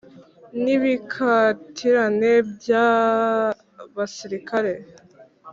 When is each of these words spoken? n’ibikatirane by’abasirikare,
n’ibikatirane 0.63 2.31
by’abasirikare, 2.53 4.73